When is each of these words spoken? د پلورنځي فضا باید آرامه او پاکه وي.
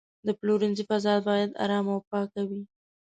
د 0.25 0.29
پلورنځي 0.39 0.83
فضا 0.89 1.13
باید 1.27 1.57
آرامه 1.63 1.91
او 1.95 1.99
پاکه 2.09 2.41
وي. 2.49 2.61